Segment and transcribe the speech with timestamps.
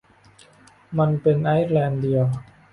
[0.97, 2.25] มันเป็นไอร์แลนด์เดียว